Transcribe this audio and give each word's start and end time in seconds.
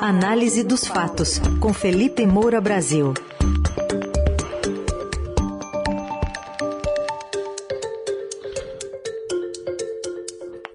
Análise 0.00 0.62
dos 0.62 0.86
fatos, 0.86 1.40
com 1.58 1.74
Felipe 1.74 2.24
Moura 2.24 2.60
Brasil. 2.60 3.14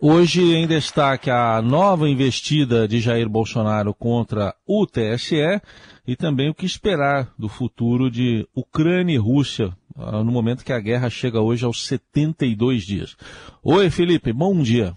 Hoje, 0.02 0.42
em 0.54 0.68
destaque, 0.68 1.30
a 1.30 1.62
nova 1.62 2.10
investida 2.10 2.86
de 2.86 3.00
Jair 3.00 3.30
Bolsonaro 3.30 3.94
contra 3.94 4.54
o 4.68 4.86
TSE 4.86 5.62
e 6.06 6.18
também 6.18 6.50
o 6.50 6.54
que 6.54 6.66
esperar 6.66 7.34
do 7.40 7.48
futuro 7.48 8.12
de 8.12 8.46
Ucrânia 8.54 9.16
e 9.16 9.18
Rússia, 9.18 9.74
ah, 9.96 10.22
no 10.22 10.34
momento 10.34 10.66
que 10.66 10.74
a 10.74 10.80
guerra 10.82 11.10
chega 11.10 11.40
hoje 11.40 11.64
aos 11.64 11.88
72 11.88 12.84
dias. 12.84 13.16
Oi, 13.64 13.90
Felipe, 13.90 14.34
bom 14.34 14.62
dia. 14.62 14.94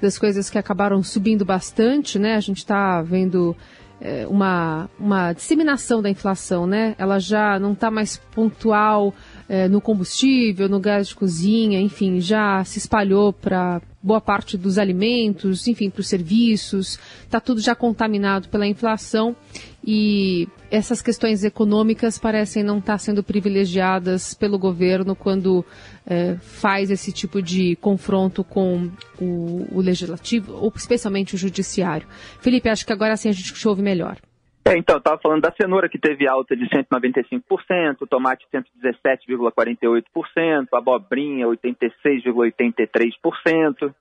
das 0.00 0.16
coisas 0.18 0.48
que 0.48 0.56
acabaram 0.56 1.02
subindo 1.02 1.44
bastante, 1.44 2.16
né? 2.18 2.36
A 2.36 2.40
gente 2.40 2.58
está 2.58 3.02
vendo 3.02 3.56
é, 4.00 4.26
uma, 4.26 4.88
uma 4.98 5.32
disseminação 5.32 6.00
da 6.00 6.08
inflação, 6.08 6.66
né? 6.66 6.94
Ela 6.96 7.18
já 7.18 7.58
não 7.58 7.72
está 7.72 7.90
mais 7.90 8.16
pontual 8.34 9.14
é, 9.50 9.66
no 9.66 9.80
combustível, 9.80 10.68
no 10.68 10.78
gás 10.78 11.08
de 11.08 11.16
cozinha, 11.16 11.80
enfim, 11.80 12.20
já 12.20 12.62
se 12.62 12.78
espalhou 12.78 13.32
para 13.32 13.82
boa 14.00 14.20
parte 14.20 14.56
dos 14.56 14.78
alimentos, 14.78 15.66
enfim, 15.66 15.90
para 15.90 16.02
os 16.02 16.08
serviços, 16.08 17.00
está 17.24 17.40
tudo 17.40 17.60
já 17.60 17.74
contaminado 17.74 18.48
pela 18.48 18.64
inflação 18.64 19.34
e 19.84 20.46
essas 20.70 21.02
questões 21.02 21.42
econômicas 21.42 22.16
parecem 22.16 22.62
não 22.62 22.78
estar 22.78 22.96
sendo 22.98 23.24
privilegiadas 23.24 24.34
pelo 24.34 24.56
governo 24.56 25.16
quando 25.16 25.64
é, 26.06 26.36
faz 26.40 26.88
esse 26.88 27.10
tipo 27.10 27.42
de 27.42 27.74
confronto 27.80 28.44
com 28.44 28.88
o, 29.20 29.66
o, 29.72 29.80
legislativo, 29.80 30.52
ou 30.52 30.72
especialmente 30.76 31.34
o 31.34 31.38
judiciário. 31.38 32.06
Felipe, 32.40 32.68
acho 32.68 32.86
que 32.86 32.92
agora 32.92 33.16
sim 33.16 33.28
a 33.28 33.32
gente 33.32 33.66
ouve 33.66 33.82
melhor. 33.82 34.16
É, 34.64 34.76
então, 34.76 34.96
eu 34.96 34.98
estava 34.98 35.20
falando 35.20 35.42
da 35.42 35.52
cenoura 35.52 35.88
que 35.88 35.98
teve 35.98 36.28
alta 36.28 36.54
de 36.54 36.68
195%, 36.68 38.06
tomate 38.08 38.46
117,48%, 38.52 40.68
abobrinha 40.72 41.46
86,83%. 41.46 43.94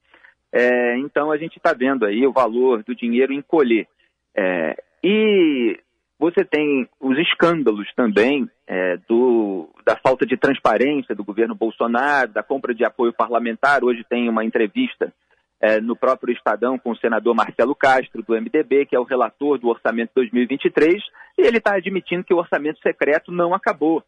É, 0.52 0.98
então, 0.98 1.32
a 1.32 1.38
gente 1.38 1.56
está 1.58 1.72
vendo 1.74 2.06
aí 2.06 2.28
o 2.28 2.34
valor 2.34 2.84
do 2.84 2.94
dinheiro 2.94 3.32
encolher. 3.32 3.88
É, 4.36 4.76
e 5.04 5.80
você 6.20 6.44
tem 6.44 6.90
os 7.00 7.18
escândalos 7.18 7.88
também 7.96 8.50
é, 8.68 8.98
do, 9.08 9.70
da 9.86 9.96
falta 9.96 10.26
de 10.26 10.36
transparência 10.36 11.16
do 11.16 11.24
governo 11.24 11.56
Bolsonaro, 11.56 12.34
da 12.34 12.44
compra 12.44 12.76
de 12.76 12.84
apoio 12.84 13.14
parlamentar. 13.14 13.82
Hoje 13.84 14.04
tem 14.04 14.28
uma 14.28 14.44
entrevista 14.44 15.14
é, 15.62 15.82
no 15.82 15.96
próprio 15.96 16.34
Estadão 16.34 16.78
com 16.78 16.92
o 16.92 16.98
senador 16.98 17.36
Marcelo 17.36 17.76
Castro, 17.76 18.24
do 18.24 18.34
MDB, 18.34 18.86
que 18.86 18.96
é 18.96 19.00
o 19.00 19.04
relator 19.04 19.58
do 19.58 19.68
orçamento 19.68 20.12
2023, 20.16 21.04
e 21.38 21.42
ele 21.42 21.58
está 21.58 21.76
admitindo 21.76 22.24
que 22.24 22.34
o 22.34 22.38
orçamento 22.38 22.80
secreto 22.82 23.32
não 23.32 23.54
acabou. 23.54 24.04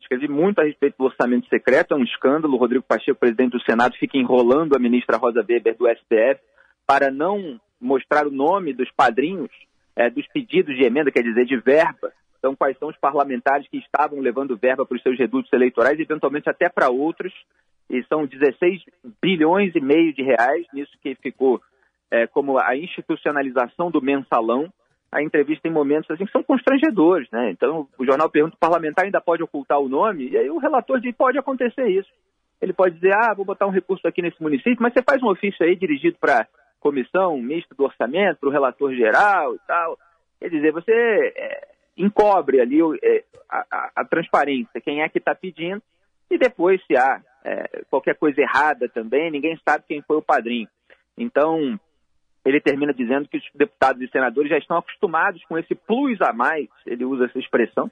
Escrevi 0.00 0.28
muito 0.28 0.60
a 0.60 0.64
respeito 0.64 0.96
do 0.98 1.04
orçamento 1.04 1.48
secreto, 1.48 1.94
é 1.94 1.96
um 1.96 2.04
escândalo. 2.04 2.54
O 2.54 2.58
Rodrigo 2.58 2.84
Pacheco, 2.84 3.18
presidente 3.18 3.52
do 3.52 3.62
Senado, 3.62 3.96
fica 3.96 4.18
enrolando 4.18 4.76
a 4.76 4.78
ministra 4.78 5.16
Rosa 5.16 5.44
Weber 5.48 5.76
do 5.76 5.88
STF 5.88 6.40
para 6.86 7.10
não 7.10 7.60
mostrar 7.80 8.26
o 8.26 8.30
nome 8.30 8.72
dos 8.72 8.90
padrinhos 8.92 9.50
é, 9.96 10.10
dos 10.10 10.26
pedidos 10.28 10.76
de 10.76 10.84
emenda, 10.84 11.10
quer 11.10 11.22
dizer, 11.22 11.44
de 11.46 11.56
verba. 11.56 12.12
Então, 12.38 12.54
quais 12.54 12.78
são 12.78 12.88
os 12.88 12.96
parlamentares 12.98 13.66
que 13.68 13.78
estavam 13.78 14.20
levando 14.20 14.56
verba 14.56 14.86
para 14.86 14.96
os 14.96 15.02
seus 15.02 15.18
redutos 15.18 15.52
eleitorais, 15.52 15.98
eventualmente 15.98 16.48
até 16.48 16.68
para 16.68 16.90
outros, 16.90 17.32
e 17.88 18.02
são 18.04 18.26
16 18.26 18.82
bilhões 19.22 19.74
e 19.74 19.80
meio 19.80 20.12
de 20.12 20.22
reais, 20.22 20.66
nisso 20.72 20.92
que 21.02 21.14
ficou 21.16 21.60
é, 22.10 22.26
como 22.26 22.58
a 22.58 22.76
institucionalização 22.76 23.90
do 23.90 24.02
mensalão. 24.02 24.72
A 25.10 25.22
entrevista 25.22 25.68
em 25.68 25.70
momentos 25.70 26.10
assim 26.10 26.26
que 26.26 26.32
são 26.32 26.42
constrangedores, 26.42 27.30
né? 27.30 27.50
Então, 27.50 27.88
o 27.96 28.04
jornal 28.04 28.28
pergunta, 28.28 28.56
o 28.56 28.58
parlamentar 28.58 29.04
ainda 29.04 29.20
pode 29.20 29.42
ocultar 29.42 29.78
o 29.78 29.88
nome? 29.88 30.28
E 30.28 30.36
aí 30.36 30.50
o 30.50 30.58
relator 30.58 31.00
diz, 31.00 31.14
pode 31.14 31.38
acontecer 31.38 31.86
isso. 31.86 32.10
Ele 32.60 32.72
pode 32.72 32.96
dizer, 32.96 33.14
ah, 33.14 33.32
vou 33.32 33.44
botar 33.44 33.66
um 33.66 33.70
recurso 33.70 34.06
aqui 34.06 34.20
nesse 34.20 34.42
município, 34.42 34.78
mas 34.80 34.92
você 34.92 35.02
faz 35.02 35.22
um 35.22 35.28
ofício 35.28 35.64
aí 35.64 35.76
dirigido 35.76 36.16
para 36.20 36.46
comissão 36.80 37.38
mista 37.38 37.74
do 37.74 37.84
orçamento, 37.84 38.38
para 38.40 38.48
o 38.48 38.52
relator 38.52 38.94
geral 38.94 39.54
e 39.54 39.58
tal. 39.66 39.98
Quer 40.40 40.50
dizer, 40.50 40.72
você 40.72 40.92
é, 40.92 41.68
encobre 41.96 42.60
ali 42.60 42.78
é, 43.02 43.24
a, 43.48 43.64
a, 43.70 43.90
a, 43.96 44.04
transparência, 44.04 44.80
quem 44.80 45.02
é 45.02 45.08
que 45.08 45.18
está 45.18 45.34
pedindo, 45.34 45.82
e 46.30 46.38
depois, 46.38 46.84
se 46.86 46.96
há 46.96 47.20
é, 47.46 47.84
qualquer 47.88 48.16
coisa 48.16 48.40
errada 48.40 48.88
também, 48.88 49.30
ninguém 49.30 49.58
sabe 49.66 49.84
quem 49.86 50.02
foi 50.02 50.16
o 50.16 50.22
padrinho. 50.22 50.68
Então, 51.16 51.78
ele 52.44 52.60
termina 52.60 52.92
dizendo 52.92 53.28
que 53.28 53.38
os 53.38 53.44
deputados 53.54 54.02
e 54.02 54.08
senadores 54.08 54.50
já 54.50 54.58
estão 54.58 54.76
acostumados 54.76 55.42
com 55.44 55.56
esse 55.56 55.74
plus 55.74 56.20
a 56.20 56.32
mais, 56.32 56.68
ele 56.84 57.04
usa 57.04 57.26
essa 57.26 57.38
expressão. 57.38 57.90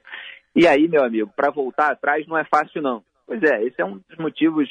E 0.53 0.67
aí, 0.67 0.87
meu 0.87 1.03
amigo, 1.03 1.31
para 1.35 1.51
voltar 1.51 1.91
atrás 1.91 2.27
não 2.27 2.37
é 2.37 2.43
fácil, 2.43 2.81
não. 2.81 3.01
Pois 3.25 3.41
é, 3.43 3.63
esse 3.63 3.81
é 3.81 3.85
um 3.85 3.97
dos 3.97 4.17
motivos 4.17 4.69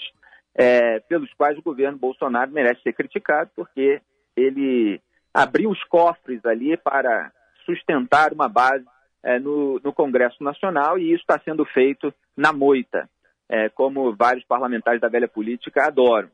é, 0.54 1.00
pelos 1.00 1.32
quais 1.34 1.58
o 1.58 1.62
governo 1.62 1.98
Bolsonaro 1.98 2.50
merece 2.50 2.82
ser 2.82 2.92
criticado, 2.92 3.50
porque 3.56 4.00
ele 4.36 5.00
abriu 5.32 5.70
os 5.70 5.82
cofres 5.84 6.44
ali 6.44 6.76
para 6.76 7.32
sustentar 7.64 8.32
uma 8.32 8.48
base 8.48 8.84
é, 9.22 9.38
no, 9.38 9.80
no, 9.82 9.92
Congresso 9.92 10.42
Nacional 10.44 10.98
e 10.98 11.12
isso 11.12 11.22
está 11.22 11.40
sendo 11.40 11.64
feito 11.64 12.12
na 12.36 12.52
moita, 12.52 13.08
é, 13.54 13.68
como 13.68 14.12
vários 14.16 14.44
parlamentares 14.44 15.00
da 15.00 15.08
velha 15.08 15.28
política 15.28 15.86
adoram. 15.86 16.28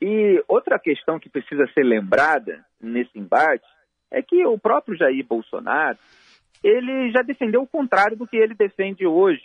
E 0.00 0.42
outra 0.48 0.78
questão 0.78 1.18
que 1.18 1.28
precisa 1.28 1.66
ser 1.74 1.82
lembrada 1.82 2.64
nesse 2.80 3.18
embate 3.18 3.66
é 4.10 4.22
que 4.22 4.46
o 4.46 4.58
próprio 4.58 4.96
Jair 4.96 5.24
Bolsonaro 5.26 5.98
ele 6.64 7.10
já 7.10 7.20
defendeu 7.20 7.60
o 7.60 7.66
contrário 7.66 8.16
do 8.16 8.26
que 8.26 8.38
ele 8.38 8.54
defende 8.54 9.06
hoje, 9.06 9.42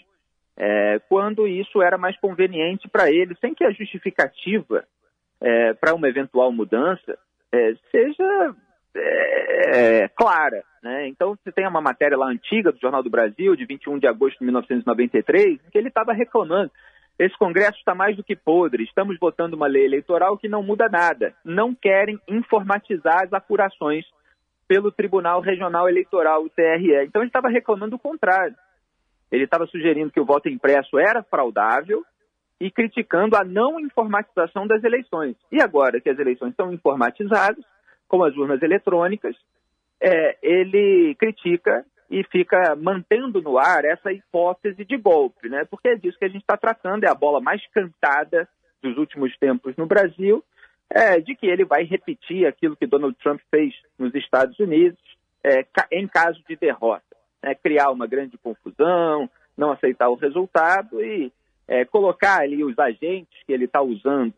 é, 0.58 1.00
quando 1.10 1.46
isso 1.46 1.82
era 1.82 1.98
mais 1.98 2.18
conveniente 2.18 2.88
para 2.88 3.12
ele, 3.12 3.36
sem 3.42 3.54
que 3.54 3.66
a 3.66 3.72
justificativa 3.72 4.86
é, 5.42 5.74
para 5.74 5.94
uma 5.94 6.08
eventual 6.08 6.52
mudança 6.52 7.18
é, 7.52 7.74
seja 7.92 8.56
é, 8.96 10.04
é, 10.04 10.08
clara. 10.08 10.64
Né? 10.82 11.08
Então, 11.10 11.36
você 11.36 11.52
tem 11.52 11.68
uma 11.68 11.82
matéria 11.82 12.18
lá 12.18 12.28
antiga 12.28 12.72
do 12.72 12.80
Jornal 12.80 13.04
do 13.04 13.10
Brasil, 13.10 13.56
de 13.56 13.66
21 13.66 14.00
de 14.00 14.08
agosto 14.08 14.40
de 14.40 14.46
1993, 14.46 15.54
em 15.54 15.70
que 15.70 15.78
ele 15.78 15.90
estava 15.90 16.14
reclamando. 16.14 16.72
Esse 17.22 17.38
Congresso 17.38 17.78
está 17.78 17.94
mais 17.94 18.18
do 18.18 18.24
que 18.24 18.36
podre. 18.36 18.84
Estamos 18.84 19.16
votando 19.20 19.56
uma 19.56 19.68
lei 19.68 19.86
eleitoral 19.86 20.40
que 20.40 20.50
não 20.50 20.64
muda 20.64 20.90
nada. 20.90 21.36
Não 21.46 21.76
querem 21.76 22.20
informatizar 22.28 23.22
as 23.22 23.32
apurações 23.32 24.04
pelo 24.68 24.92
Tribunal 24.92 25.40
Regional 25.40 25.88
Eleitoral, 25.88 26.44
o 26.44 26.50
TRE. 26.50 27.06
Então, 27.06 27.22
ele 27.22 27.30
estava 27.30 27.48
reclamando 27.48 27.96
o 27.96 28.00
contrário. 28.00 28.56
Ele 29.32 29.44
estava 29.44 29.68
sugerindo 29.68 30.10
que 30.10 30.20
o 30.20 30.26
voto 30.26 30.50
impresso 30.50 30.98
era 30.98 31.22
fraudável 31.22 32.04
e 32.60 32.72
criticando 32.72 33.36
a 33.36 33.44
não 33.44 33.80
informatização 33.80 34.66
das 34.66 34.84
eleições. 34.84 35.36
E 35.52 35.62
agora 35.62 36.02
que 36.02 36.10
as 36.10 36.18
eleições 36.18 36.50
estão 36.50 36.74
informatizadas, 36.74 37.64
como 38.08 38.24
as 38.24 38.36
urnas 38.36 38.64
eletrônicas, 38.64 39.36
é, 40.02 40.40
ele 40.42 41.14
critica 41.20 41.86
e 42.12 42.24
fica 42.26 42.76
mantendo 42.76 43.42
no 43.42 43.58
ar 43.58 43.86
essa 43.86 44.12
hipótese 44.12 44.86
de 44.86 44.98
golpe, 44.98 45.50
né? 45.50 45.66
Porque 45.66 45.90
é 45.90 45.96
disso 45.96 46.20
que 46.20 46.26
a 46.26 46.30
gente 46.30 46.42
está 46.42 46.58
tratando, 46.58 47.06
é 47.06 47.10
a 47.10 47.16
bola 47.16 47.40
mais 47.40 47.66
cantada 47.68 48.48
dos 48.84 48.98
últimos 48.98 49.36
tempos 49.38 49.76
no 49.78 49.86
Brasil, 49.86 50.44
é, 50.90 51.20
de 51.20 51.34
que 51.36 51.48
ele 51.48 51.64
vai 51.64 51.84
repetir 51.84 52.46
aquilo 52.46 52.76
que 52.76 52.86
Donald 52.86 53.18
Trump 53.24 53.40
fez 53.50 53.74
nos 53.98 54.14
Estados 54.14 54.60
Unidos 54.60 55.00
é, 55.44 55.66
em 55.92 56.08
caso 56.08 56.44
de 56.48 56.56
derrota 56.56 57.12
né, 57.42 57.56
criar 57.56 57.90
uma 57.90 58.06
grande 58.06 58.38
confusão, 58.38 59.30
não 59.58 59.72
aceitar 59.72 60.10
o 60.10 60.16
resultado 60.16 61.02
e 61.02 61.32
é, 61.68 61.86
colocar 61.86 62.42
ali 62.42 62.64
os 62.64 62.78
agentes 62.78 63.42
que 63.46 63.54
ele 63.54 63.66
está 63.66 63.82
usando 63.82 64.34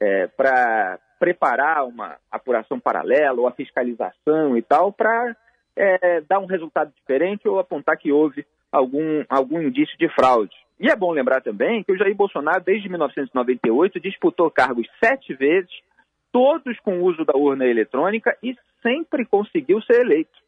é, 0.00 0.26
para 0.26 0.98
preparar 1.18 1.84
uma 1.86 2.16
apuração 2.30 2.80
paralela 2.80 3.40
ou 3.40 3.46
a 3.46 3.52
fiscalização 3.52 4.56
e 4.56 4.62
tal, 4.62 4.92
para 4.92 5.36
é, 5.76 6.20
dar 6.22 6.38
um 6.38 6.46
resultado 6.46 6.92
diferente 6.94 7.48
ou 7.48 7.58
apontar 7.58 7.96
que 7.96 8.12
houve 8.12 8.46
algum, 8.70 9.24
algum 9.28 9.60
indício 9.60 9.96
de 9.98 10.08
fraude. 10.08 10.54
E 10.80 10.88
é 10.88 10.96
bom 10.96 11.12
lembrar 11.12 11.40
também 11.40 11.84
que 11.84 11.92
o 11.92 11.96
Jair 11.96 12.14
Bolsonaro, 12.14 12.64
desde 12.64 12.88
1998, 12.88 14.00
disputou 14.00 14.50
cargos 14.50 14.88
sete 15.02 15.34
vezes, 15.34 15.70
todos 16.32 16.78
com 16.80 17.02
uso 17.02 17.24
da 17.24 17.36
urna 17.36 17.66
eletrônica 17.66 18.36
e 18.42 18.56
sempre 18.82 19.24
conseguiu 19.24 19.80
ser 19.82 20.00
eleito. 20.00 20.42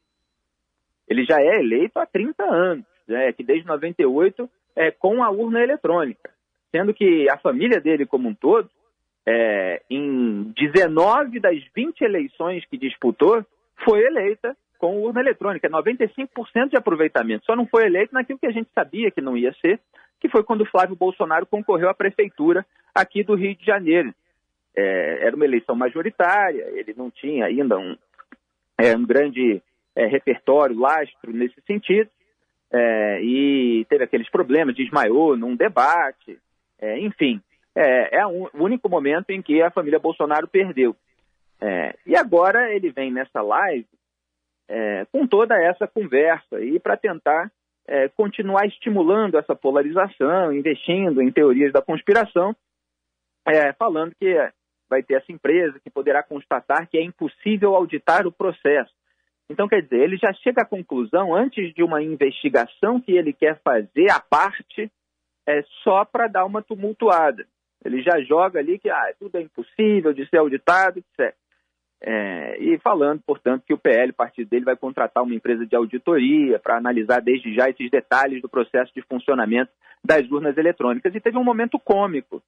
Ele 1.06 1.24
já 1.24 1.40
é 1.40 1.60
eleito 1.60 1.98
há 1.98 2.06
30 2.06 2.42
anos, 2.42 2.86
né, 3.06 3.32
que 3.32 3.44
desde 3.44 3.66
98 3.66 4.50
é 4.74 4.90
com 4.90 5.22
a 5.22 5.30
urna 5.30 5.62
eletrônica, 5.62 6.30
sendo 6.72 6.92
que 6.92 7.28
a 7.30 7.36
família 7.38 7.80
dele 7.80 8.06
como 8.06 8.28
um 8.28 8.34
todo, 8.34 8.68
é, 9.26 9.82
em 9.88 10.52
19 10.56 11.38
das 11.40 11.62
20 11.74 12.00
eleições 12.02 12.64
que 12.66 12.76
disputou, 12.76 13.44
foi 13.84 14.00
eleita 14.04 14.56
com 14.78 15.00
urna 15.00 15.20
eletrônica, 15.20 15.68
95% 15.68 16.70
de 16.70 16.76
aproveitamento. 16.76 17.44
Só 17.44 17.56
não 17.56 17.66
foi 17.66 17.86
eleito 17.86 18.14
naquilo 18.14 18.38
que 18.38 18.46
a 18.46 18.52
gente 18.52 18.68
sabia 18.74 19.10
que 19.10 19.20
não 19.20 19.36
ia 19.36 19.52
ser, 19.54 19.80
que 20.20 20.28
foi 20.28 20.42
quando 20.42 20.66
Flávio 20.66 20.96
Bolsonaro 20.96 21.46
concorreu 21.46 21.88
à 21.88 21.94
prefeitura 21.94 22.64
aqui 22.94 23.22
do 23.22 23.34
Rio 23.34 23.54
de 23.54 23.64
Janeiro. 23.64 24.14
É, 24.76 25.26
era 25.26 25.36
uma 25.36 25.44
eleição 25.44 25.76
majoritária, 25.76 26.68
ele 26.72 26.94
não 26.96 27.10
tinha 27.10 27.46
ainda 27.46 27.78
um, 27.78 27.96
é, 28.78 28.96
um 28.96 29.04
grande 29.04 29.62
é, 29.94 30.06
repertório, 30.06 30.78
lastro 30.78 31.32
nesse 31.32 31.60
sentido, 31.66 32.10
é, 32.72 33.22
e 33.22 33.86
teve 33.88 34.04
aqueles 34.04 34.28
problemas, 34.28 34.74
desmaiou 34.74 35.36
num 35.36 35.54
debate, 35.54 36.38
é, 36.80 36.98
enfim, 36.98 37.40
é, 37.74 38.18
é 38.18 38.26
o 38.26 38.50
único 38.54 38.88
momento 38.88 39.30
em 39.30 39.40
que 39.40 39.62
a 39.62 39.70
família 39.70 39.98
Bolsonaro 39.98 40.48
perdeu. 40.48 40.96
É, 41.60 41.94
e 42.06 42.16
agora 42.16 42.74
ele 42.74 42.90
vem 42.90 43.12
nessa 43.12 43.40
live 43.40 43.86
é, 44.68 45.04
com 45.12 45.26
toda 45.26 45.54
essa 45.62 45.86
conversa 45.86 46.60
e 46.60 46.78
para 46.78 46.96
tentar 46.96 47.50
continuar 48.16 48.64
estimulando 48.64 49.36
essa 49.36 49.54
polarização, 49.54 50.54
investindo 50.54 51.20
em 51.20 51.30
teorias 51.30 51.70
da 51.70 51.82
conspiração, 51.82 52.56
falando 53.78 54.14
que 54.18 54.34
vai 54.88 55.02
ter 55.02 55.16
essa 55.16 55.30
empresa 55.30 55.78
que 55.80 55.90
poderá 55.90 56.22
constatar 56.22 56.88
que 56.88 56.96
é 56.96 57.02
impossível 57.02 57.74
auditar 57.74 58.26
o 58.26 58.32
processo. 58.32 58.90
Então, 59.50 59.68
quer 59.68 59.82
dizer, 59.82 60.00
ele 60.00 60.16
já 60.16 60.32
chega 60.32 60.62
à 60.62 60.66
conclusão, 60.66 61.34
antes 61.34 61.74
de 61.74 61.82
uma 61.82 62.02
investigação 62.02 63.00
que 63.00 63.12
ele 63.12 63.32
quer 63.32 63.60
fazer 63.62 64.10
à 64.10 64.18
parte, 64.18 64.90
é 65.46 65.62
só 65.82 66.04
para 66.04 66.28
dar 66.28 66.46
uma 66.46 66.62
tumultuada. 66.62 67.46
Ele 67.84 68.02
já 68.02 68.18
joga 68.22 68.60
ali 68.60 68.78
que 68.78 68.88
ah, 68.88 69.14
tudo 69.18 69.36
é 69.36 69.42
impossível 69.42 70.14
de 70.14 70.26
ser 70.28 70.38
auditado, 70.38 70.98
etc. 70.98 71.36
É, 72.06 72.58
e 72.60 72.78
falando, 72.80 73.22
portanto, 73.26 73.62
que 73.66 73.72
o 73.72 73.78
PL, 73.78 74.12
partido 74.12 74.50
dele, 74.50 74.66
vai 74.66 74.76
contratar 74.76 75.22
uma 75.24 75.34
empresa 75.34 75.64
de 75.64 75.74
auditoria 75.74 76.58
para 76.58 76.76
analisar 76.76 77.20
desde 77.20 77.54
já 77.54 77.70
esses 77.70 77.90
detalhes 77.90 78.42
do 78.42 78.48
processo 78.48 78.92
de 78.94 79.00
funcionamento 79.00 79.72
das 80.04 80.30
urnas 80.30 80.54
eletrônicas. 80.58 81.14
E 81.14 81.20
teve 81.20 81.38
um 81.38 81.44
momento 81.44 81.78
cômico 81.78 82.42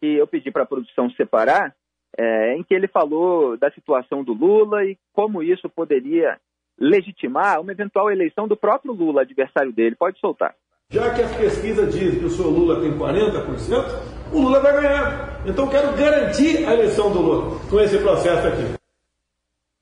que 0.00 0.16
eu 0.16 0.26
pedi 0.26 0.50
para 0.50 0.64
a 0.64 0.66
produção 0.66 1.08
separar, 1.10 1.72
é, 2.18 2.56
em 2.56 2.64
que 2.64 2.74
ele 2.74 2.88
falou 2.88 3.56
da 3.56 3.70
situação 3.70 4.24
do 4.24 4.32
Lula 4.32 4.84
e 4.84 4.98
como 5.12 5.40
isso 5.40 5.68
poderia 5.68 6.36
legitimar 6.76 7.60
uma 7.60 7.70
eventual 7.70 8.10
eleição 8.10 8.48
do 8.48 8.56
próprio 8.56 8.92
Lula, 8.92 9.22
adversário 9.22 9.72
dele. 9.72 9.94
Pode 9.94 10.18
soltar. 10.18 10.52
Já 10.90 11.14
que 11.14 11.22
as 11.22 11.36
pesquisas 11.36 11.94
dizem 11.94 12.18
que 12.18 12.24
o 12.24 12.30
senhor 12.30 12.50
Lula 12.50 12.80
tem 12.80 12.96
40%, 12.96 14.32
o 14.32 14.40
Lula 14.40 14.60
vai 14.60 14.82
ganhar. 14.82 15.42
Então 15.46 15.68
quero 15.68 15.96
garantir 15.96 16.66
a 16.66 16.74
eleição 16.74 17.12
do 17.12 17.20
Lula 17.20 17.60
com 17.70 17.80
esse 17.80 17.98
processo 17.98 18.48
aqui. 18.48 18.75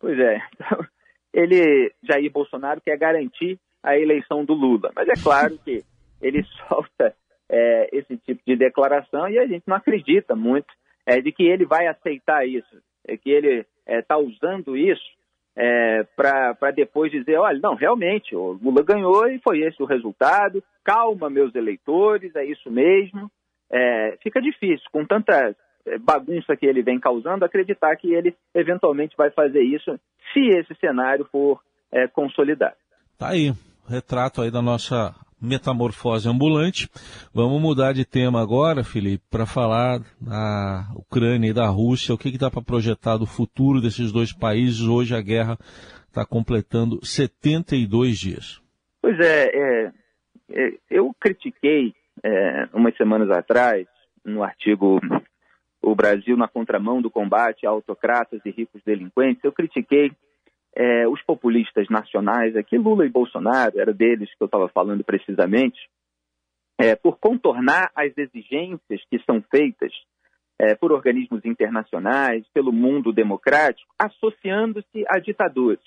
Pois 0.04 0.18
é. 0.18 0.38
Então, 0.54 0.86
ele, 1.32 1.90
Jair 2.02 2.30
Bolsonaro, 2.30 2.78
quer 2.82 2.98
garantir 2.98 3.58
a 3.82 3.98
eleição 3.98 4.44
do 4.44 4.52
Lula. 4.52 4.92
Mas 4.94 5.08
é 5.08 5.14
claro 5.14 5.58
que 5.64 5.82
ele 6.20 6.44
solta 6.68 7.14
é, 7.48 7.88
esse 7.90 8.18
tipo 8.18 8.42
de 8.46 8.54
declaração 8.54 9.26
e 9.30 9.38
a 9.38 9.46
gente 9.46 9.64
não 9.66 9.76
acredita 9.76 10.36
muito 10.36 10.66
é, 11.06 11.22
de 11.22 11.32
que 11.32 11.44
ele 11.44 11.64
vai 11.64 11.86
aceitar 11.86 12.46
isso, 12.46 12.82
é 13.08 13.16
que 13.16 13.30
ele 13.30 13.64
está 13.86 14.16
é, 14.16 14.18
usando 14.18 14.76
isso 14.76 15.02
é, 15.56 16.02
para 16.14 16.70
depois 16.74 17.10
dizer, 17.10 17.38
olha, 17.38 17.58
não, 17.62 17.74
realmente, 17.74 18.36
o 18.36 18.58
Lula 18.62 18.82
ganhou 18.82 19.26
e 19.26 19.38
foi 19.38 19.60
esse 19.60 19.82
o 19.82 19.86
resultado, 19.86 20.62
calma, 20.84 21.30
meus 21.30 21.54
eleitores, 21.54 22.36
é 22.36 22.44
isso 22.44 22.70
mesmo. 22.70 23.30
É, 23.70 24.18
fica 24.22 24.40
difícil, 24.42 24.86
com 24.92 25.06
tanta 25.06 25.32
é, 25.34 25.54
bagunça 26.00 26.56
que 26.56 26.66
ele 26.66 26.82
vem 26.82 26.98
causando, 26.98 27.44
acreditar 27.44 27.94
que 27.96 28.12
ele 28.12 28.34
eventualmente 28.54 29.16
vai 29.16 29.30
fazer 29.30 29.62
isso 29.62 29.98
se 30.32 30.40
esse 30.48 30.74
cenário 30.76 31.26
for 31.30 31.60
é, 31.92 32.08
consolidado. 32.08 32.76
Tá 33.18 33.28
aí, 33.28 33.52
retrato 33.88 34.42
aí 34.42 34.50
da 34.50 34.62
nossa 34.62 35.14
metamorfose 35.40 36.28
ambulante. 36.28 36.88
Vamos 37.32 37.60
mudar 37.60 37.92
de 37.92 38.04
tema 38.04 38.40
agora, 38.40 38.82
Felipe, 38.82 39.22
para 39.30 39.46
falar 39.46 40.00
da 40.20 40.88
Ucrânia 40.96 41.50
e 41.50 41.54
da 41.54 41.66
Rússia. 41.66 42.14
O 42.14 42.18
que, 42.18 42.32
que 42.32 42.38
dá 42.38 42.50
para 42.50 42.62
projetar 42.62 43.18
do 43.18 43.26
futuro 43.26 43.80
desses 43.80 44.10
dois 44.10 44.32
países? 44.32 44.86
Hoje 44.86 45.14
a 45.14 45.20
guerra 45.20 45.58
está 46.08 46.24
completando 46.24 47.04
72 47.04 48.18
dias. 48.18 48.60
Pois 49.02 49.18
é, 49.20 49.50
é, 49.52 49.92
é 50.50 50.70
eu 50.90 51.14
critiquei 51.20 51.92
é, 52.22 52.68
umas 52.72 52.96
semanas 52.96 53.30
atrás, 53.30 53.86
no 54.24 54.42
artigo 54.42 54.98
O 55.86 55.94
Brasil 55.94 56.34
na 56.34 56.48
contramão 56.48 57.02
do 57.02 57.10
combate 57.10 57.66
a 57.66 57.70
autocratas 57.70 58.40
e 58.44 58.50
ricos 58.50 58.82
delinquentes, 58.82 59.44
eu 59.44 59.52
critiquei 59.52 60.12
é, 60.74 61.06
os 61.06 61.22
populistas 61.22 61.88
nacionais, 61.90 62.56
aqui 62.56 62.78
Lula 62.78 63.04
e 63.04 63.10
Bolsonaro, 63.10 63.78
era 63.78 63.92
deles 63.92 64.30
que 64.30 64.42
eu 64.42 64.46
estava 64.46 64.66
falando 64.68 65.04
precisamente, 65.04 65.78
é, 66.78 66.96
por 66.96 67.18
contornar 67.18 67.90
as 67.94 68.16
exigências 68.16 69.02
que 69.10 69.22
são 69.26 69.42
feitas 69.50 69.92
é, 70.58 70.74
por 70.74 70.90
organismos 70.90 71.44
internacionais, 71.44 72.46
pelo 72.54 72.72
mundo 72.72 73.12
democrático, 73.12 73.92
associando-se 73.98 75.04
a 75.06 75.18
ditadores. 75.18 75.84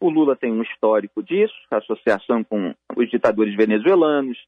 O 0.00 0.08
Lula 0.08 0.36
tem 0.36 0.52
um 0.52 0.62
histórico 0.62 1.20
disso, 1.20 1.54
associação 1.70 2.44
com 2.44 2.74
os 2.96 3.10
ditadores 3.10 3.56
venezuelanos, 3.56 4.38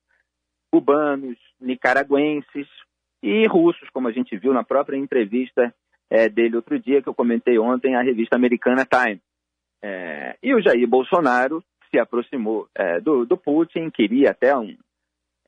cubanos, 0.71 1.37
nicaragüenses 1.61 2.69
e 3.23 3.47
russos, 3.47 3.89
como 3.91 4.09
a 4.09 4.13
gente 4.13 4.37
viu 4.37 4.53
na 4.53 4.63
própria 4.65 4.97
entrevista 4.97 5.75
é, 6.11 6.29
dele 6.29 6.57
outro 6.57 6.79
dia, 6.79 7.03
que 7.03 7.09
eu 7.09 7.15
comentei 7.15 7.59
ontem, 7.59 7.95
à 7.95 8.03
revista 8.03 8.37
americana 8.37 8.87
Time. 8.87 9.21
É, 9.83 10.37
e 10.43 10.55
o 10.55 10.61
Jair 10.61 10.87
Bolsonaro 10.89 11.63
se 11.91 11.99
aproximou 11.99 12.69
é, 12.75 13.01
do, 13.01 13.25
do, 13.25 13.37
Putin, 13.37 13.91
queria 13.91 14.31
até 14.31 14.57
um, 14.57 14.77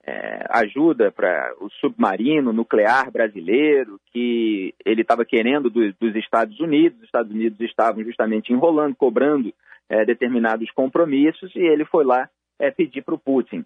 é, 0.05 0.47
ajuda 0.51 1.11
para 1.11 1.55
o 1.61 1.69
submarino 1.71 2.53
nuclear 2.53 3.11
brasileiro, 3.11 4.01
que 4.13 4.75
ele 4.85 5.03
estava 5.03 5.25
querendo 5.25 5.69
do, 5.69 5.93
dos 5.95 6.15
Estados 6.17 6.59
Unidos. 6.61 6.99
Os 6.99 7.05
Estados 7.05 7.33
Unidos 7.33 7.61
estavam 7.61 8.03
justamente 8.05 8.53
enrolando, 8.53 8.97
cobrando 8.97 9.53
é, 9.89 10.05
determinados 10.05 10.71
compromissos, 10.71 11.55
e 11.55 11.61
ele 11.61 11.85
foi 11.85 12.05
lá 12.05 12.29
é, 12.59 12.71
pedir 12.71 13.03
para 13.03 13.15
o 13.15 13.19
Putin. 13.19 13.65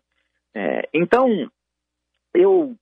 É, 0.55 0.89
então, 0.93 1.51
eu, 2.33 2.75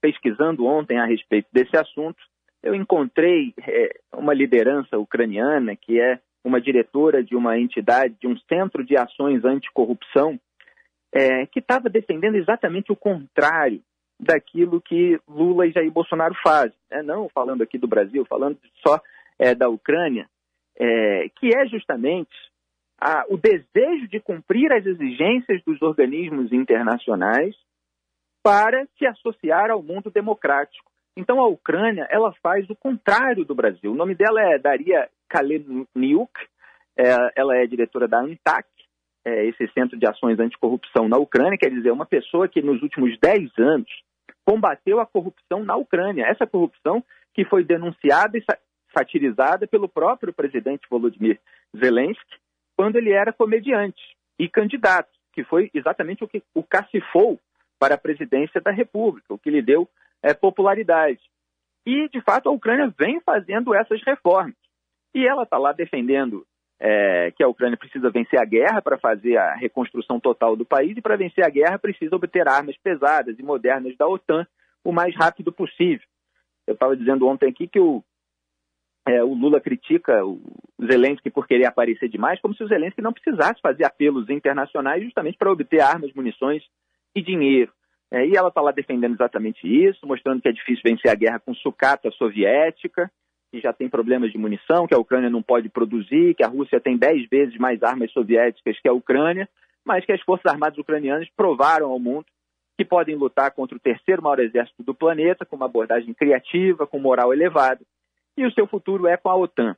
pesquisando 0.00 0.66
ontem 0.66 0.98
a 0.98 1.04
respeito 1.04 1.48
desse 1.52 1.76
assunto, 1.76 2.18
eu 2.62 2.74
encontrei 2.74 3.52
é, 3.66 3.98
uma 4.14 4.32
liderança 4.32 4.98
ucraniana 4.98 5.74
que 5.74 6.00
é 6.00 6.20
uma 6.44 6.60
diretora 6.60 7.22
de 7.22 7.36
uma 7.36 7.58
entidade, 7.58 8.16
de 8.20 8.26
um 8.26 8.36
centro 8.48 8.84
de 8.84 8.96
ações 8.96 9.44
anticorrupção, 9.44 10.38
é, 11.12 11.46
que 11.46 11.60
estava 11.60 11.88
defendendo 11.88 12.36
exatamente 12.36 12.90
o 12.90 12.96
contrário 12.96 13.80
daquilo 14.18 14.80
que 14.80 15.20
Lula 15.28 15.66
e 15.66 15.72
Jair 15.72 15.90
Bolsonaro 15.90 16.34
fazem. 16.42 16.76
Né? 16.90 17.02
Não 17.02 17.28
falando 17.28 17.62
aqui 17.62 17.76
do 17.76 17.88
Brasil, 17.88 18.24
falando 18.24 18.58
só 18.86 19.00
é, 19.38 19.54
da 19.54 19.68
Ucrânia, 19.68 20.28
é, 20.78 21.28
que 21.36 21.54
é 21.54 21.66
justamente 21.66 22.30
a, 23.00 23.24
o 23.28 23.36
desejo 23.36 24.08
de 24.08 24.20
cumprir 24.20 24.72
as 24.72 24.86
exigências 24.86 25.62
dos 25.64 25.82
organismos 25.82 26.52
internacionais 26.52 27.54
para 28.42 28.86
se 28.98 29.06
associar 29.06 29.70
ao 29.70 29.82
mundo 29.82 30.10
democrático. 30.10 30.90
Então 31.16 31.40
a 31.40 31.46
Ucrânia 31.46 32.06
ela 32.10 32.32
faz 32.42 32.68
o 32.70 32.76
contrário 32.76 33.44
do 33.44 33.54
Brasil. 33.54 33.92
O 33.92 33.96
nome 33.96 34.14
dela 34.14 34.40
é 34.42 34.58
Daria 34.58 35.08
Kaleniuk, 35.28 36.32
é, 36.96 37.14
ela 37.36 37.56
é 37.56 37.66
diretora 37.66 38.08
da 38.08 38.20
ANTAC, 38.20 38.66
é, 39.24 39.46
esse 39.46 39.68
Centro 39.72 39.98
de 39.98 40.06
Ações 40.06 40.38
Anticorrupção 40.40 41.08
na 41.08 41.16
Ucrânia, 41.18 41.58
quer 41.58 41.70
dizer, 41.70 41.92
uma 41.92 42.06
pessoa 42.06 42.48
que 42.48 42.60
nos 42.60 42.82
últimos 42.82 43.16
10 43.18 43.50
anos 43.58 43.90
combateu 44.44 44.98
a 44.98 45.06
corrupção 45.06 45.62
na 45.64 45.76
Ucrânia. 45.76 46.24
Essa 46.26 46.46
corrupção 46.46 47.04
que 47.32 47.44
foi 47.44 47.62
denunciada 47.62 48.36
e 48.36 48.44
satirizada 48.92 49.66
pelo 49.66 49.88
próprio 49.88 50.32
presidente 50.32 50.86
Volodymyr 50.90 51.38
Zelensky 51.76 52.42
quando 52.76 52.96
ele 52.96 53.12
era 53.12 53.32
comediante 53.32 54.02
e 54.38 54.48
candidato, 54.48 55.10
que 55.32 55.44
foi 55.44 55.70
exatamente 55.72 56.24
o 56.24 56.28
que 56.28 56.42
o 56.54 56.62
cacifou 56.62 57.38
para 57.82 57.96
a 57.96 57.98
presidência 57.98 58.60
da 58.60 58.70
República, 58.70 59.34
o 59.34 59.38
que 59.38 59.50
lhe 59.50 59.60
deu 59.60 59.88
é, 60.22 60.32
popularidade. 60.32 61.18
E, 61.84 62.08
de 62.10 62.20
fato, 62.20 62.48
a 62.48 62.52
Ucrânia 62.52 62.94
vem 62.96 63.20
fazendo 63.20 63.74
essas 63.74 64.00
reformas. 64.04 64.54
E 65.12 65.26
ela 65.26 65.42
está 65.42 65.58
lá 65.58 65.72
defendendo 65.72 66.46
é, 66.78 67.32
que 67.32 67.42
a 67.42 67.48
Ucrânia 67.48 67.76
precisa 67.76 68.08
vencer 68.08 68.40
a 68.40 68.44
guerra 68.44 68.80
para 68.80 68.98
fazer 68.98 69.36
a 69.36 69.56
reconstrução 69.56 70.20
total 70.20 70.54
do 70.54 70.64
país, 70.64 70.96
e 70.96 71.00
para 71.00 71.16
vencer 71.16 71.44
a 71.44 71.50
guerra 71.50 71.76
precisa 71.76 72.14
obter 72.14 72.46
armas 72.46 72.76
pesadas 72.76 73.36
e 73.36 73.42
modernas 73.42 73.96
da 73.96 74.06
OTAN 74.06 74.46
o 74.84 74.92
mais 74.92 75.12
rápido 75.16 75.52
possível. 75.52 76.06
Eu 76.68 76.74
estava 76.74 76.96
dizendo 76.96 77.26
ontem 77.26 77.48
aqui 77.48 77.66
que 77.66 77.80
o, 77.80 78.00
é, 79.08 79.24
o 79.24 79.34
Lula 79.34 79.60
critica 79.60 80.24
o 80.24 80.40
Zelensky 80.80 81.30
por 81.30 81.48
querer 81.48 81.66
aparecer 81.66 82.08
demais, 82.08 82.40
como 82.40 82.54
se 82.54 82.62
o 82.62 82.68
Zelensky 82.68 83.02
não 83.02 83.12
precisasse 83.12 83.60
fazer 83.60 83.84
apelos 83.84 84.30
internacionais 84.30 85.02
justamente 85.02 85.36
para 85.36 85.50
obter 85.50 85.80
armas, 85.80 86.14
munições 86.14 86.62
e 87.14 87.22
dinheiro. 87.22 87.72
É, 88.10 88.26
e 88.26 88.36
ela 88.36 88.48
está 88.48 88.60
lá 88.60 88.72
defendendo 88.72 89.14
exatamente 89.14 89.66
isso, 89.66 90.06
mostrando 90.06 90.42
que 90.42 90.48
é 90.48 90.52
difícil 90.52 90.82
vencer 90.84 91.10
a 91.10 91.14
guerra 91.14 91.40
com 91.40 91.54
sucata 91.54 92.10
soviética, 92.10 93.10
que 93.50 93.60
já 93.60 93.72
tem 93.72 93.88
problemas 93.88 94.30
de 94.30 94.38
munição, 94.38 94.86
que 94.86 94.94
a 94.94 94.98
Ucrânia 94.98 95.30
não 95.30 95.42
pode 95.42 95.68
produzir, 95.68 96.34
que 96.34 96.44
a 96.44 96.48
Rússia 96.48 96.80
tem 96.80 96.96
dez 96.96 97.26
vezes 97.28 97.56
mais 97.56 97.82
armas 97.82 98.12
soviéticas 98.12 98.78
que 98.80 98.88
a 98.88 98.92
Ucrânia, 98.92 99.48
mas 99.84 100.04
que 100.04 100.12
as 100.12 100.20
Forças 100.22 100.50
Armadas 100.52 100.78
ucranianas 100.78 101.28
provaram 101.36 101.90
ao 101.90 101.98
mundo 101.98 102.26
que 102.76 102.84
podem 102.84 103.14
lutar 103.14 103.50
contra 103.52 103.76
o 103.76 103.80
terceiro 103.80 104.22
maior 104.22 104.40
exército 104.40 104.82
do 104.82 104.94
planeta, 104.94 105.44
com 105.44 105.56
uma 105.56 105.66
abordagem 105.66 106.12
criativa, 106.14 106.86
com 106.86 106.98
moral 106.98 107.32
elevada, 107.32 107.80
e 108.36 108.46
o 108.46 108.52
seu 108.52 108.66
futuro 108.66 109.06
é 109.06 109.16
com 109.16 109.28
a 109.28 109.36
OTAN. 109.36 109.76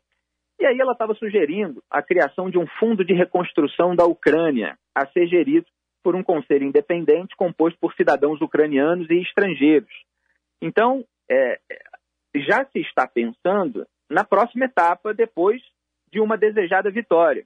E 0.61 0.65
aí 0.65 0.79
ela 0.79 0.93
estava 0.93 1.15
sugerindo 1.15 1.83
a 1.91 2.01
criação 2.03 2.49
de 2.49 2.59
um 2.59 2.67
fundo 2.79 3.05
de 3.05 3.13
reconstrução 3.13 3.97
da 3.97 4.05
Ucrânia, 4.05 4.79
a 4.95 5.07
ser 5.07 5.27
gerido 5.27 5.67
por 6.05 6.15
um 6.15 6.23
conselho 6.23 6.67
independente 6.67 7.35
composto 7.35 7.79
por 7.81 7.95
cidadãos 7.95 8.41
ucranianos 8.43 9.09
e 9.11 9.23
estrangeiros. 9.23 9.91
Então, 10.61 11.05
é, 11.29 11.59
já 12.37 12.65
se 12.67 12.81
está 12.81 13.09
pensando 13.09 13.87
na 14.09 14.23
próxima 14.23 14.67
etapa 14.67 15.15
depois 15.15 15.63
de 16.13 16.21
uma 16.21 16.37
desejada 16.37 16.91
vitória. 16.91 17.45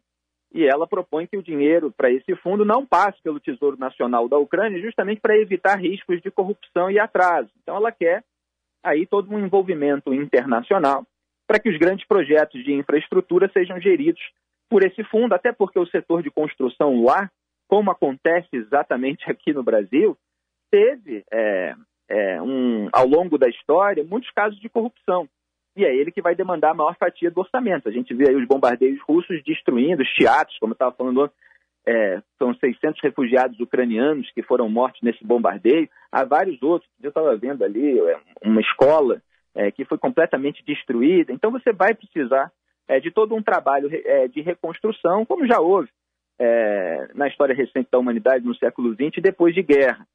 E 0.53 0.65
ela 0.65 0.87
propõe 0.87 1.27
que 1.27 1.37
o 1.37 1.43
dinheiro 1.43 1.93
para 1.97 2.11
esse 2.11 2.35
fundo 2.37 2.65
não 2.65 2.85
passe 2.85 3.23
pelo 3.23 3.39
Tesouro 3.39 3.79
Nacional 3.79 4.29
da 4.29 4.39
Ucrânia, 4.39 4.81
justamente 4.81 5.21
para 5.21 5.39
evitar 5.39 5.77
riscos 5.77 6.21
de 6.21 6.31
corrupção 6.31 6.91
e 6.91 6.99
atraso. 6.99 7.51
Então, 7.63 7.77
ela 7.77 7.93
quer 7.93 8.25
aí 8.83 9.07
todo 9.07 9.33
um 9.33 9.39
envolvimento 9.39 10.13
internacional 10.13 11.07
para 11.47 11.61
que 11.61 11.69
os 11.69 11.79
grandes 11.79 12.07
projetos 12.07 12.63
de 12.65 12.73
infraestrutura 12.73 13.51
sejam 13.53 13.81
geridos 13.81 14.23
por 14.69 14.85
esse 14.85 15.03
fundo, 15.05 15.35
até 15.35 15.53
porque 15.53 15.79
o 15.79 15.87
setor 15.87 16.23
de 16.23 16.31
construção 16.31 17.03
lá, 17.03 17.31
como 17.69 17.91
acontece 17.91 18.49
exatamente 18.53 19.25
aqui 19.31 19.53
no 19.53 19.63
Brasil, 19.63 20.17
teve 20.71 21.25
é, 21.31 21.75
é, 22.09 22.43
um, 22.43 22.89
ao 22.93 23.07
longo 23.07 23.39
da 23.39 23.49
história 23.49 24.03
muitos 24.03 24.31
casos 24.31 24.59
de 24.59 24.69
corrupção. 24.69 25.29
E 25.77 25.85
é 25.85 25.95
ele 25.95 26.11
que 26.11 26.23
vai 26.23 26.35
demandar 26.35 26.73
a 26.73 26.75
maior 26.75 26.97
fatia 26.97 27.31
do 27.31 27.41
orçamento. 27.41 27.89
A 27.89 27.93
gente 27.93 28.13
vê 28.13 28.29
aí 28.29 28.35
os 28.35 28.49
bombardeios 28.49 29.01
russos 29.03 29.41
destruindo 29.45 30.03
os 30.03 30.13
teatros, 30.15 30.59
como 30.59 30.73
eu 30.73 30.75
estava 30.75 30.93
falando 30.93 31.31
é, 31.87 32.21
são 32.37 32.53
600 32.53 33.01
refugiados 33.01 33.59
ucranianos 33.61 34.31
que 34.33 34.43
foram 34.43 34.69
mortos 34.69 35.01
nesse 35.03 35.25
bombardeio. 35.25 35.89
Há 36.11 36.25
vários 36.25 36.61
outros. 36.63 36.91
Eu 37.01 37.11
estava 37.11 37.37
vendo 37.37 37.63
ali 37.63 37.99
é, 37.99 38.19
uma 38.43 38.61
escola 38.61 39.23
é, 39.55 39.71
que 39.71 39.85
foi 39.85 39.99
completamente 39.99 40.65
destruída. 40.67 41.33
Então 41.33 41.53
você 41.53 41.73
vai 41.73 41.95
precisar 41.95 42.51
é, 42.89 42.99
de 42.99 43.11
todo 43.11 43.35
um 43.35 43.43
trabalho 43.43 43.89
de 44.31 44.41
reconstrução, 44.41 45.25
como 45.25 45.47
já 45.47 45.61
houve 45.61 45.89
é, 46.39 47.09
na 47.15 47.29
história 47.29 47.55
recente 47.55 47.89
da 47.91 47.99
humanidade 47.99 48.45
no 48.45 48.55
século 48.55 48.95
XX, 48.95 49.23
depois 49.23 49.55
de 49.55 49.63
guerra. 49.63 50.07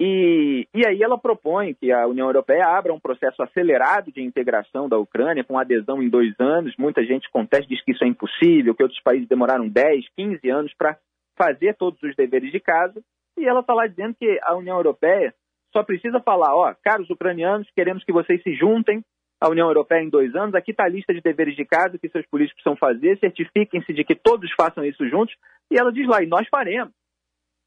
E, 0.00 0.68
e 0.72 0.86
aí 0.86 1.02
ela 1.02 1.18
propõe 1.18 1.74
que 1.74 1.90
a 1.90 2.06
União 2.06 2.28
Europeia 2.28 2.66
abra 2.66 2.94
um 2.94 3.00
processo 3.00 3.42
acelerado 3.42 4.12
de 4.12 4.22
integração 4.22 4.88
da 4.88 4.96
Ucrânia, 4.96 5.42
com 5.42 5.58
adesão 5.58 6.00
em 6.00 6.08
dois 6.08 6.32
anos. 6.38 6.74
Muita 6.78 7.04
gente 7.04 7.28
contesta, 7.30 7.66
diz 7.66 7.82
que 7.82 7.90
isso 7.90 8.04
é 8.04 8.06
impossível, 8.06 8.74
que 8.74 8.82
outros 8.82 9.02
países 9.02 9.28
demoraram 9.28 9.68
10, 9.68 10.04
15 10.16 10.48
anos 10.50 10.72
para 10.74 10.96
fazer 11.36 11.74
todos 11.74 12.00
os 12.02 12.14
deveres 12.14 12.52
de 12.52 12.60
casa. 12.60 13.02
E 13.36 13.44
ela 13.44 13.60
está 13.60 13.74
lá 13.74 13.86
dizendo 13.88 14.14
que 14.14 14.38
a 14.42 14.54
União 14.54 14.76
Europeia 14.76 15.34
só 15.72 15.82
precisa 15.82 16.20
falar, 16.20 16.54
ó, 16.54 16.72
caros 16.82 17.10
ucranianos, 17.10 17.68
queremos 17.74 18.04
que 18.04 18.12
vocês 18.12 18.42
se 18.42 18.54
juntem 18.54 19.02
à 19.40 19.48
União 19.48 19.68
Europeia 19.68 20.02
em 20.02 20.08
dois 20.08 20.34
anos. 20.34 20.54
Aqui 20.54 20.72
está 20.72 20.84
a 20.84 20.88
lista 20.88 21.12
de 21.14 21.20
deveres 21.20 21.56
de 21.56 21.64
casa 21.64 21.98
que 21.98 22.08
seus 22.08 22.26
políticos 22.26 22.62
precisam 22.62 22.76
fazer. 22.76 23.18
Certifiquem-se 23.18 23.92
de 23.92 24.04
que 24.04 24.14
todos 24.14 24.50
façam 24.54 24.84
isso 24.84 25.08
juntos. 25.08 25.34
E 25.70 25.78
ela 25.78 25.92
diz 25.92 26.06
lá, 26.06 26.22
e 26.22 26.26
nós 26.26 26.46
faremos 26.48 26.92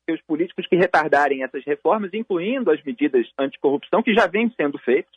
que 0.05 0.13
os 0.13 0.21
políticos 0.21 0.65
que 0.67 0.75
retardarem 0.75 1.43
essas 1.43 1.63
reformas, 1.63 2.13
incluindo 2.13 2.71
as 2.71 2.83
medidas 2.83 3.27
anticorrupção 3.37 4.01
que 4.01 4.13
já 4.13 4.27
vêm 4.27 4.51
sendo 4.57 4.77
feitas, 4.79 5.13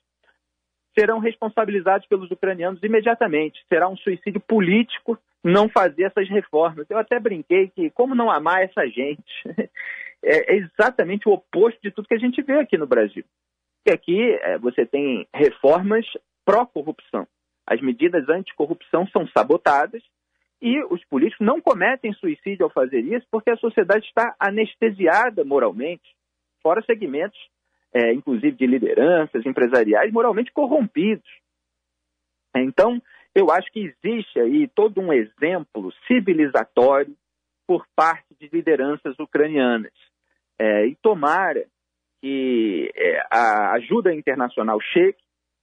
serão 0.97 1.19
responsabilizados 1.19 2.07
pelos 2.07 2.31
ucranianos 2.31 2.83
imediatamente. 2.83 3.65
Será 3.69 3.89
um 3.89 3.97
suicídio 3.97 4.41
político 4.41 5.19
não 5.43 5.69
fazer 5.69 6.05
essas 6.05 6.29
reformas. 6.29 6.89
Eu 6.89 6.99
até 6.99 7.19
brinquei 7.19 7.69
que 7.69 7.91
como 7.91 8.15
não 8.15 8.31
amar 8.31 8.63
essa 8.63 8.87
gente? 8.87 9.25
É 10.27 10.55
exatamente 10.57 11.29
o 11.29 11.33
oposto 11.33 11.79
de 11.83 11.91
tudo 11.91 12.09
que 12.09 12.15
a 12.15 12.19
gente 12.19 12.41
vê 12.41 12.55
aqui 12.55 12.79
no 12.79 12.87
Brasil. 12.87 13.23
Que 13.85 13.93
aqui 13.93 14.19
é, 14.41 14.57
você 14.57 14.87
tem 14.87 15.29
reformas 15.35 16.07
pró-corrupção. 16.45 17.27
As 17.67 17.81
medidas 17.81 18.29
anticorrupção 18.29 19.07
são 19.09 19.27
sabotadas 19.29 20.03
e 20.61 20.83
os 20.85 21.05
políticos 21.07 21.47
não 21.47 21.61
cometem 21.61 22.13
suicídio 22.15 22.65
ao 22.65 22.71
fazer 22.71 23.01
isso 23.01 23.27
porque 23.31 23.51
a 23.51 23.57
sociedade 23.57 24.07
está 24.07 24.35
anestesiada 24.39 25.45
moralmente, 25.45 26.15
fora 26.63 26.83
segmentos, 26.83 27.39
é, 27.93 28.13
inclusive 28.13 28.57
de 28.57 28.67
lideranças 28.67 29.45
empresariais, 29.47 30.13
moralmente 30.13 30.53
corrompidos. 30.53 31.29
Então, 32.57 33.01
eu 33.35 33.51
acho 33.51 33.71
que 33.73 33.81
existe 33.81 34.39
aí 34.39 34.69
todo 34.69 35.01
um 35.01 35.13
exemplo 35.13 35.93
civilizatório 36.07 37.15
por 37.67 37.87
parte 37.97 38.35
de 38.39 38.49
lideranças 38.53 39.19
ucranianas. 39.19 39.93
É, 40.59 40.87
e 40.87 40.95
tomara 40.97 41.67
que 42.21 42.93
é, 42.95 43.27
a 43.31 43.73
ajuda 43.73 44.15
internacional 44.15 44.81
chegue 44.81 45.19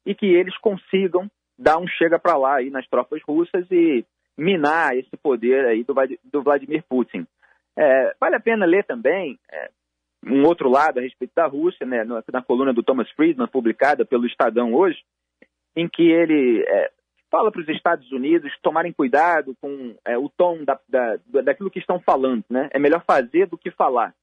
e 0.05 0.15
que 0.15 0.25
eles 0.25 0.57
consigam 0.57 1.29
dar 1.57 1.77
um 1.77 1.87
chega 1.87 2.17
para 2.17 2.37
lá 2.37 2.55
aí 2.55 2.69
nas 2.69 2.87
tropas 2.87 3.21
russas 3.23 3.65
e 3.69 4.05
minar 4.37 4.95
esse 4.95 5.15
poder 5.17 5.65
aí 5.65 5.83
do, 5.83 5.93
do 6.23 6.41
Vladimir 6.41 6.83
Putin. 6.89 7.27
É, 7.77 8.15
vale 8.19 8.35
a 8.35 8.39
pena 8.39 8.65
ler 8.65 8.83
também 8.85 9.39
é, 9.51 9.69
um 10.25 10.43
outro 10.45 10.69
lado 10.69 10.99
a 10.99 11.01
respeito 11.01 11.33
da 11.35 11.45
Rússia, 11.45 11.85
né, 11.85 12.03
na, 12.03 12.23
na, 12.31 12.41
coluna 12.41 12.73
do 12.73 12.83
Thomas 12.83 13.09
Friedman, 13.11 13.47
publicada 13.47 14.05
pelo 14.05 14.25
Estadão 14.25 14.73
hoje, 14.73 15.03
em 15.75 15.87
que 15.87 16.03
ele 16.03 16.63
é, 16.67 16.91
fala 17.29 17.51
para 17.51 17.61
os 17.61 17.69
Estados 17.69 18.11
Unidos 18.11 18.51
tomarem 18.61 18.91
cuidado 18.91 19.55
com 19.61 19.95
é, 20.05 20.17
o 20.17 20.29
tom 20.29 20.63
da, 20.63 20.79
da, 20.87 21.17
daquilo 21.43 21.71
que 21.71 21.79
estão 21.79 21.99
falando. 21.99 22.43
Né? 22.49 22.69
É 22.71 22.79
melhor 22.79 23.03
fazer 23.05 23.47
do 23.47 23.57
que 23.57 23.71
falar. 23.71 24.13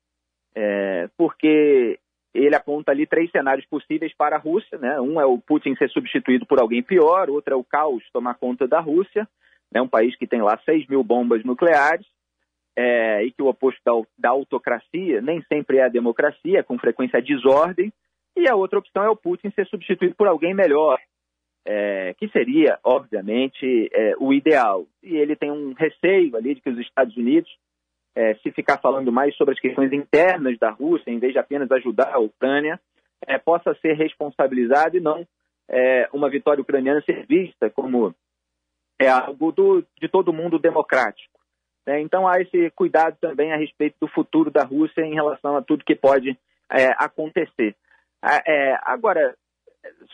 É, 0.55 1.09
porque 1.17 1.99
ele 2.35 2.55
aponta 2.55 2.93
ali 2.93 3.07
três 3.07 3.31
cenários 3.31 3.67
possíveis 3.67 4.15
para 4.15 4.37
a 4.37 4.39
Rússia. 4.39 4.79
Né? 4.79 5.01
Um 5.01 5.21
é 5.21 5.27
o 5.27 5.39
Putin 5.39 5.75
ser 5.77 5.89
substituído 5.91 6.47
por 6.47 6.61
alguém 6.61 6.83
pior, 6.83 7.31
outro 7.31 7.55
é 7.55 7.57
o 7.57 7.65
caos 7.65 8.05
tomar 8.13 8.35
conta 8.35 8.67
da 8.67 8.81
Rússia, 8.81 9.27
né, 9.73 9.81
um 9.81 9.89
país 9.89 10.17
que 10.17 10.27
tem 10.27 10.41
lá 10.41 10.59
6 10.65 10.87
mil 10.89 11.03
bombas 11.05 11.45
nucleares, 11.45 12.07
é, 12.77 13.25
e 13.25 13.33
que 13.33 13.43
o 13.43 13.49
oposto 13.49 13.81
da, 13.85 13.93
da, 14.17 14.29
autocracia 14.31 15.21
nem 15.21 15.43
sempre 15.43 15.79
é 15.79 15.85
a 15.85 15.89
democracia, 15.89 16.63
com 16.63 16.79
frequência 16.79 17.19
a 17.19 17.23
desordem, 17.23 17.93
e 18.37 18.49
a 18.49 18.55
outra 18.55 18.79
opção 18.79 19.03
é 19.03 19.11
o 19.11 19.17
Putin 19.17 19.51
ser 19.51 19.67
substituído 19.67 20.15
por 20.15 20.29
alguém 20.29 20.55
melhor, 20.55 20.99
é, 21.67 22.15
que 22.15 22.29
seria, 22.29 22.79
obviamente, 22.85 23.91
é, 23.93 24.15
o 24.19 24.33
ideal. 24.33 24.87
E 25.03 25.17
ele 25.17 25.35
tem 25.35 25.51
um 25.51 25.73
receio 25.73 26.37
ali 26.37 26.55
de 26.55 26.61
que 26.61 26.71
os 26.71 26.79
Estados 26.79 27.17
Unidos, 27.17 27.51
é, 28.19 28.35
se 28.43 28.51
ficar 28.51 28.79
falando 28.79 29.13
mais 29.13 29.37
sobre 29.37 29.55
as 29.55 29.61
questões 29.61 29.93
internas 29.93 30.59
da 30.59 30.71
Rússia, 30.71 31.09
em 31.09 31.21
vez 31.21 31.33
de 31.33 31.39
apenas 31.39 31.71
ajudar 31.71 32.13
a 32.13 32.19
Ucrânia, 32.19 32.81
é, 33.25 33.39
possa 33.39 33.73
ser 33.81 33.93
responsabilizado 33.93 34.97
e 34.97 35.01
não 35.01 35.25
é, 35.69 36.09
uma 36.13 36.29
vitória 36.29 36.61
ucraniana 36.61 37.01
ser 37.03 37.25
vista 37.27 37.71
como 37.71 38.13
é 38.99 39.09
algo 39.09 39.53
do, 39.53 39.85
de 40.01 40.09
todo 40.09 40.33
mundo 40.33 40.59
democrático. 40.59 41.39
Né? 41.87 42.01
Então 42.01 42.27
há 42.27 42.41
esse 42.41 42.71
cuidado 42.71 43.17
também 43.21 43.53
a 43.53 43.57
respeito 43.57 43.95
do 44.01 44.09
futuro 44.09 44.51
da 44.51 44.65
Rússia 44.65 45.03
em 45.03 45.15
relação 45.15 45.57
a 45.57 45.63
tudo 45.63 45.85
que 45.85 45.95
pode 45.95 46.37
é, 46.73 46.87
acontecer. 46.99 47.77
É, 48.45 48.77
agora, 48.83 49.37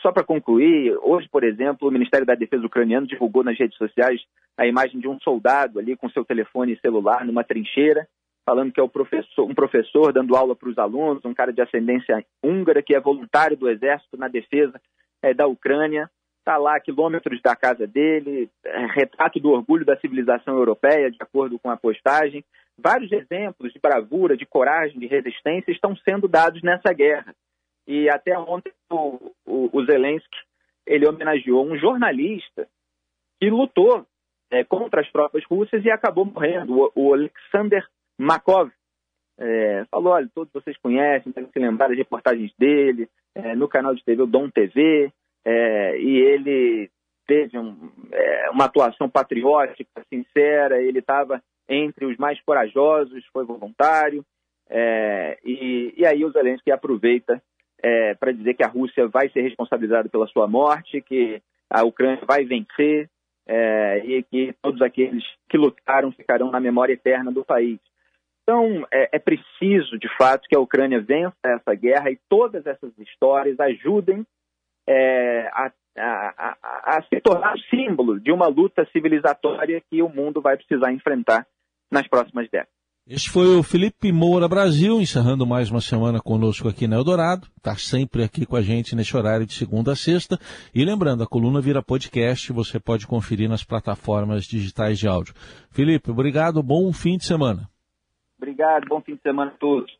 só 0.01 0.11
para 0.11 0.23
concluir, 0.23 0.95
hoje, 1.01 1.27
por 1.29 1.43
exemplo, 1.43 1.87
o 1.87 1.91
Ministério 1.91 2.25
da 2.25 2.35
Defesa 2.35 2.65
ucraniano 2.65 3.07
divulgou 3.07 3.43
nas 3.43 3.57
redes 3.57 3.77
sociais 3.77 4.21
a 4.57 4.65
imagem 4.65 4.99
de 4.99 5.07
um 5.07 5.19
soldado 5.19 5.79
ali 5.79 5.95
com 5.95 6.09
seu 6.09 6.23
telefone 6.23 6.79
celular 6.79 7.25
numa 7.25 7.43
trincheira, 7.43 8.07
falando 8.45 8.71
que 8.71 8.79
é 8.79 8.87
professor, 8.87 9.49
um 9.49 9.55
professor 9.55 10.13
dando 10.13 10.35
aula 10.35 10.55
para 10.55 10.69
os 10.69 10.77
alunos, 10.77 11.25
um 11.25 11.33
cara 11.33 11.51
de 11.51 11.61
ascendência 11.61 12.23
húngara 12.43 12.83
que 12.83 12.95
é 12.95 12.99
voluntário 12.99 13.57
do 13.57 13.69
exército 13.69 14.17
na 14.17 14.27
defesa 14.27 14.79
é, 15.21 15.33
da 15.33 15.47
Ucrânia 15.47 16.09
está 16.45 16.57
lá 16.57 16.75
a 16.75 16.79
quilômetros 16.79 17.41
da 17.41 17.55
casa 17.55 17.87
dele, 17.87 18.47
é, 18.63 18.85
retrato 18.85 19.39
do 19.39 19.49
orgulho 19.49 19.83
da 19.83 19.97
civilização 19.97 20.55
europeia, 20.55 21.09
de 21.09 21.17
acordo 21.19 21.57
com 21.57 21.71
a 21.71 21.75
postagem. 21.75 22.45
Vários 22.77 23.11
exemplos 23.11 23.73
de 23.73 23.79
bravura, 23.79 24.37
de 24.37 24.45
coragem, 24.45 24.99
de 24.99 25.07
resistência 25.07 25.71
estão 25.71 25.95
sendo 25.95 26.27
dados 26.27 26.61
nessa 26.61 26.93
guerra. 26.93 27.33
E 27.87 28.09
até 28.09 28.37
ontem 28.37 28.71
o, 28.91 29.31
o, 29.45 29.69
o 29.71 29.85
Zelensky 29.85 30.37
ele 30.85 31.07
homenageou 31.07 31.65
um 31.65 31.77
jornalista 31.77 32.67
que 33.39 33.49
lutou 33.49 34.05
é, 34.51 34.63
contra 34.63 35.01
as 35.01 35.11
tropas 35.11 35.43
russas 35.45 35.83
e 35.83 35.89
acabou 35.89 36.25
morrendo, 36.25 36.79
o, 36.79 36.91
o 36.95 37.13
Alexander 37.13 37.85
Makov. 38.17 38.71
É, 39.37 39.83
falou, 39.91 40.13
olha, 40.13 40.29
todos 40.33 40.53
vocês 40.53 40.77
conhecem, 40.77 41.31
devem 41.31 41.51
se 41.51 41.59
lembrar 41.59 41.89
das 41.89 41.97
reportagens 41.97 42.53
dele, 42.57 43.09
é, 43.33 43.53
no 43.55 43.67
canal 43.67 43.93
de 43.93 44.03
TV, 44.03 44.21
o 44.21 44.27
Dom 44.27 44.49
TV, 44.49 45.11
é, 45.43 45.99
e 45.99 46.17
ele 46.17 46.89
teve 47.27 47.57
um, 47.57 47.91
é, 48.11 48.49
uma 48.51 48.65
atuação 48.65 49.09
patriótica, 49.09 50.05
sincera, 50.09 50.81
ele 50.81 50.99
estava 50.99 51.41
entre 51.67 52.05
os 52.05 52.15
mais 52.17 52.39
corajosos, 52.43 53.25
foi 53.33 53.43
voluntário, 53.43 54.23
é, 54.69 55.37
e, 55.43 55.93
e, 55.97 56.05
aí 56.05 56.23
o 56.23 56.31
Zelensky 56.31 56.71
aproveita 56.71 57.41
é, 57.85 58.15
para 58.15 58.31
dizer 58.31 58.55
que 58.55 58.63
a 58.63 58.67
Rússia 58.67 59.07
vai 59.07 59.29
ser 59.29 59.41
responsabilizada 59.41 60.09
pela 60.09 60.25
sua 60.25 60.47
morte, 60.47 61.01
que 61.01 61.39
a 61.69 61.83
Ucrânia 61.83 62.25
vai 62.25 62.43
vencer 62.43 63.07
é, 63.47 63.99
e 64.03 64.23
que 64.23 64.55
todos 64.59 64.81
aqueles 64.81 65.23
que 65.47 65.55
lutaram 65.55 66.11
ficarão 66.11 66.49
na 66.49 66.59
memória 66.59 66.93
eterna 66.93 67.31
do 67.31 67.45
país. 67.45 67.79
Então, 68.41 68.87
é, 68.91 69.17
é 69.17 69.19
preciso, 69.19 69.99
de 69.99 70.09
fato, 70.17 70.47
que 70.49 70.57
a 70.57 70.59
Ucrânia 70.59 70.99
vença 70.99 71.35
essa 71.43 71.75
guerra 71.75 72.09
e 72.09 72.19
todas 72.27 72.65
essas 72.65 72.91
histórias 72.97 73.59
ajudem 73.59 74.25
é, 74.87 75.47
a, 75.53 75.71
a, 75.95 76.33
a, 76.37 76.97
a, 76.97 77.03
se 77.03 77.21
tornar 77.21 77.55
símbolo 77.69 78.19
de 78.19 78.31
uma 78.31 78.47
luta 78.47 78.83
civilizatória 78.91 79.79
que 79.91 80.01
o 80.01 80.09
mundo 80.09 80.41
vai 80.41 80.57
precisar 80.57 80.91
enfrentar 80.91 81.45
nas 81.91 82.07
próximas 82.07 82.49
décadas. 82.49 82.74
Este 83.07 83.29
foi 83.29 83.45
o 83.45 83.61
Felipe 83.61 84.11
Moura 84.11 84.47
Brasil, 84.47 84.99
encerrando 84.99 85.45
mais 85.45 85.69
uma 85.69 85.79
semana 85.79 86.19
conosco 86.19 86.67
aqui 86.67 86.87
na 86.87 86.95
Eldorado. 86.95 87.45
Está 87.55 87.75
sempre 87.75 88.23
aqui 88.23 88.47
com 88.47 88.55
a 88.55 88.63
gente 88.63 88.95
nesse 88.95 89.15
horário 89.15 89.45
de 89.45 89.53
segunda 89.53 89.91
a 89.91 89.95
sexta. 89.95 90.39
E 90.73 90.83
lembrando, 90.83 91.21
a 91.21 91.27
coluna 91.27 91.61
vira 91.61 91.83
podcast, 91.83 92.51
você 92.51 92.79
pode 92.79 93.05
conferir 93.05 93.47
nas 93.47 93.63
plataformas 93.63 94.45
digitais 94.45 94.97
de 94.97 95.07
áudio. 95.07 95.35
Felipe, 95.69 96.09
obrigado, 96.09 96.63
bom 96.63 96.91
fim 96.91 97.15
de 97.15 97.25
semana. 97.25 97.69
Obrigado, 98.39 98.87
bom 98.89 98.99
fim 99.01 99.13
de 99.13 99.21
semana 99.21 99.51
a 99.51 99.57
todos. 99.59 99.95